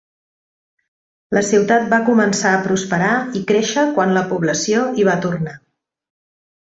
La 1.37 1.41
ciutat 1.49 1.83
va 1.91 1.99
començar 2.07 2.53
a 2.55 2.61
prosperar 2.65 3.11
i 3.41 3.45
créixer 3.51 3.83
quan 3.99 4.15
la 4.15 4.23
població 4.31 4.87
hi 5.03 5.07
va 5.13 5.19
tornar. 5.27 5.55